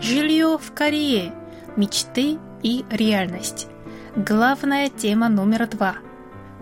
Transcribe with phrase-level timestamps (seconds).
[0.00, 1.34] Жилье в Корее.
[1.76, 3.66] Мечты и реальность.
[4.16, 5.96] Главная тема номер два.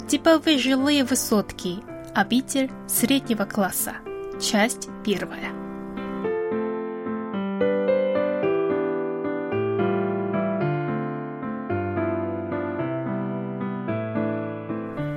[0.08, 1.78] Типовые жилые высотки.
[2.14, 3.92] Обитель среднего класса.
[4.40, 5.65] Часть первая.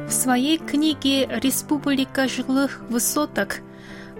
[0.09, 3.57] В своей книге «Республика жилых высоток»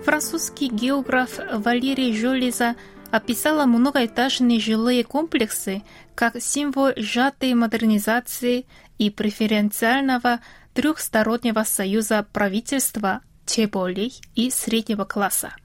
[0.06, 2.76] французский географ Валерий Жолиза
[3.10, 5.82] описала многоэтажные жилые комплексы
[6.14, 8.68] как символ сжатой модернизации
[9.00, 10.42] и преференциального
[10.76, 15.56] трехстороннего союза правительства, чеболей и среднего класса.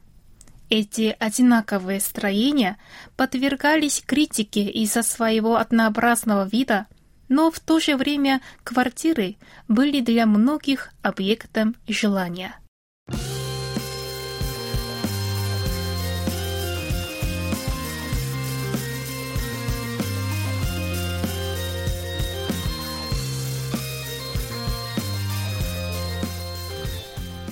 [0.70, 2.78] Эти одинаковые строения
[3.18, 6.86] подвергались критике из-за своего однообразного вида,
[7.28, 9.36] но в то же время квартиры
[9.68, 12.56] были для многих объектом желания.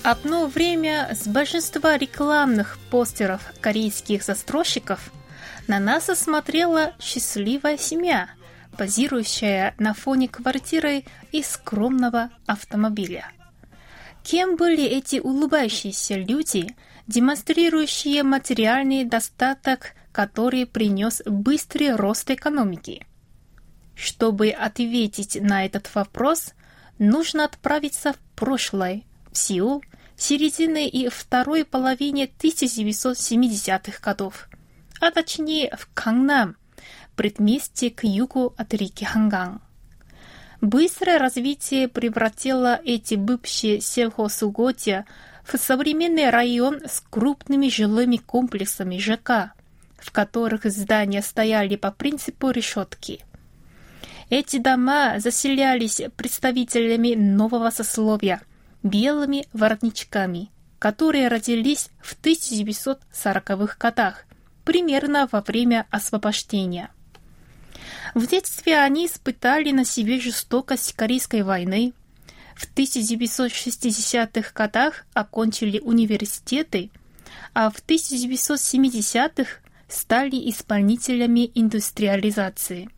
[0.05, 5.12] Одно время с большинства рекламных постеров корейских застройщиков
[5.69, 8.28] на нас осмотрела счастливая семья,
[8.77, 13.27] позирующая на фоне квартиры и скромного автомобиля.
[14.22, 16.75] Кем были эти улыбающиеся люди,
[17.06, 23.06] демонстрирующие материальный достаток, который принес быстрый рост экономики?
[23.94, 26.54] Чтобы ответить на этот вопрос,
[26.99, 29.83] нужно отправиться в прошлое, в Сеул,
[30.16, 34.49] середины и второй половине 1970-х годов,
[35.00, 36.56] а точнее в Кангнам,
[37.17, 39.61] предместье к югу от реки Ханган.
[40.61, 45.06] Быстрое развитие превратило эти бывшие сельхозугодья
[45.45, 49.55] в современный район с крупными жилыми комплексами ЖК,
[49.99, 53.25] в которых здания стояли по принципу решетки.
[54.31, 58.41] Эти дома заселялись представителями нового сословия–
[58.83, 64.25] белыми воротничками, которые родились в 1940-х годах,
[64.65, 66.91] примерно во время освобождения.
[68.15, 71.93] В детстве они испытали на себе жестокость Корейской войны,
[72.55, 76.91] в 1960-х годах окончили университеты,
[77.55, 79.51] а в 1970-х
[79.89, 82.91] стали исполнителями индустриализации.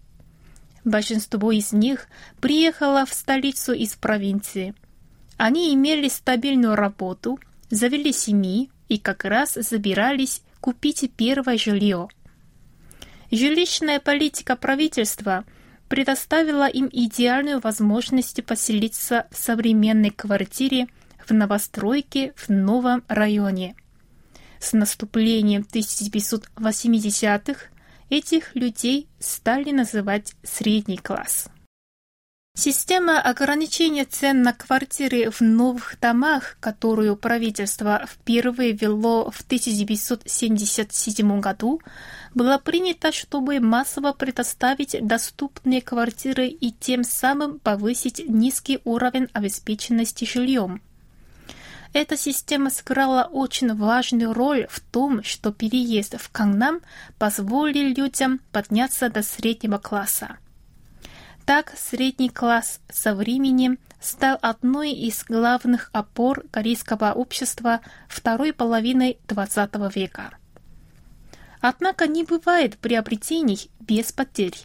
[0.85, 2.09] Большинство из них
[2.41, 4.75] приехало в столицу из провинции–
[5.37, 7.39] они имели стабильную работу,
[7.71, 12.09] завели семьи и как раз забирались купить первое жилье.
[13.35, 15.45] Жилищная политика правительства
[15.89, 20.87] предоставила им идеальную возможность поселиться в современной квартире
[21.27, 23.75] в новостройке в новом районе.
[24.61, 27.61] С наступлением 1980-х
[28.09, 31.49] этих людей стали называть средний класс.
[32.57, 41.81] Система ограничения цен на квартиры в новых домах, которую правительство впервые ввело в 1977 году,
[42.33, 50.81] была принята, чтобы массово предоставить доступные квартиры и тем самым повысить низкий уровень обеспеченности жильем.
[51.93, 56.83] Эта система сыграла очень важную роль в том, что переезд в Кангнам
[57.19, 60.39] позволил людям подняться до среднего класса.
[61.47, 69.93] Так средний класс со временем стал одной из главных опор корейского общества второй половины XX
[69.95, 70.31] века.
[71.61, 74.57] Однако не бывает приобретений без потерь.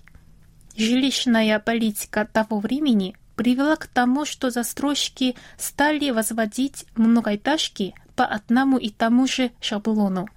[0.77, 8.89] Жилищная политика того времени привела к тому, что застройщики стали возводить многоэтажки по одному и
[8.89, 10.27] тому же шаблону.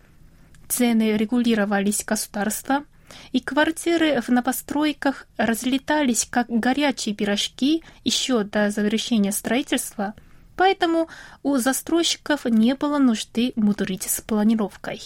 [0.69, 2.87] Цены регулировались государством,
[3.33, 10.15] и квартиры в новостройках разлетались как горячие пирожки еще до завершения строительства,
[10.57, 11.09] поэтому
[11.43, 15.01] у застройщиков не было нужды мудрить с планировкой.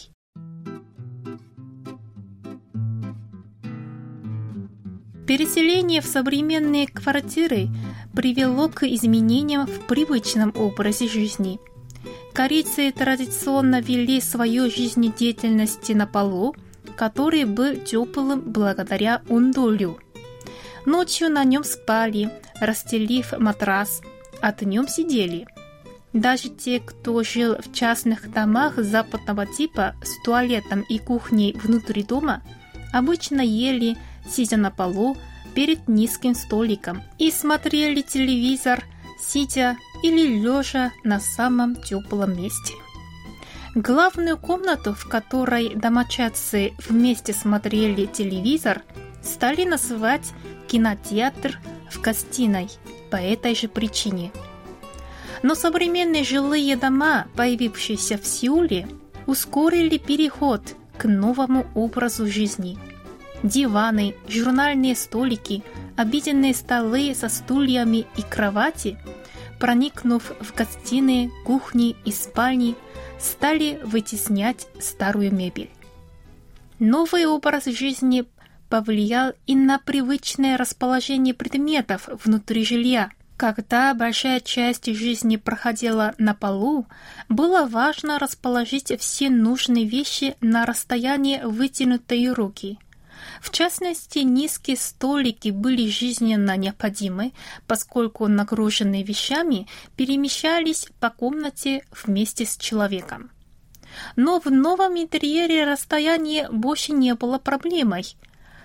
[5.27, 7.69] Переселение в современные квартиры
[8.15, 11.59] привело к изменениям в привычном образе жизни.
[12.33, 16.55] Корейцы традиционно вели свою жизнедеятельность на полу,
[16.95, 19.99] который был теплым благодаря ундолю.
[20.85, 22.31] Ночью на нем спали,
[22.61, 24.03] расстелив матрас,
[24.41, 25.47] а днем сидели.
[26.13, 32.43] Даже те, кто жил в частных домах западного типа с туалетом и кухней внутри дома,
[32.93, 33.97] обычно ели
[34.29, 35.17] сидя на полу
[35.55, 38.85] перед низким столиком, и смотрели телевизор,
[39.21, 42.75] сидя или лежа на самом теплом месте.
[43.77, 48.81] Главную комнату, в которой домочадцы вместе смотрели телевизор,
[49.23, 50.33] стали называть
[50.67, 52.71] кинотеатр в гостиной
[53.11, 54.33] по этой же причине.
[55.43, 58.89] Но современные жилые дома, появившиеся в Сеуле,
[59.27, 60.63] ускорили переход
[60.97, 62.79] к новому образу жизни–
[63.43, 65.63] диваны, журнальные столики,
[65.97, 68.99] обеденные столы со стульями и кровати,
[69.59, 72.75] проникнув в гостиные, кухни и спальни,
[73.21, 75.71] стали вытеснять старую мебель.
[76.79, 78.25] Новый образ жизни
[78.69, 83.11] повлиял и на привычное расположение предметов внутри жилья.
[83.37, 86.87] Когда большая часть жизни проходила на полу,
[87.29, 92.79] было важно расположить все нужные вещи на расстоянии вытянутой руки–
[93.41, 97.33] в частности, низкие столики были жизненно необходимы,
[97.67, 99.67] поскольку нагруженные вещами
[99.97, 103.31] перемещались по комнате вместе с человеком.
[104.17, 108.17] Но в новом интерьере расстояние больше не было проблемой.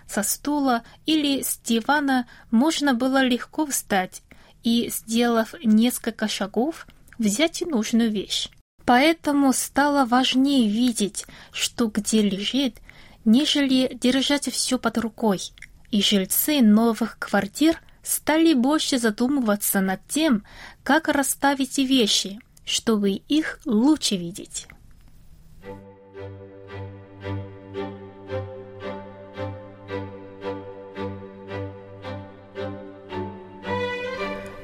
[0.07, 4.23] Со стула или с дивана можно было легко встать
[4.63, 6.85] и, сделав несколько шагов,
[7.17, 8.49] взять нужную вещь.
[8.85, 12.77] Поэтому стало важнее видеть, что где лежит
[13.25, 15.39] нежели держать все под рукой,
[15.91, 20.43] и жильцы новых квартир стали больше задумываться над тем,
[20.83, 24.67] как расставить вещи, чтобы их лучше видеть.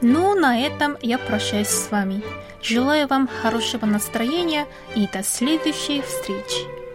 [0.02, 2.24] Ну, на этом я прощаюсь с вами.
[2.62, 4.66] Желаю вам хорошего настроения
[4.96, 6.87] и до следующей встречи.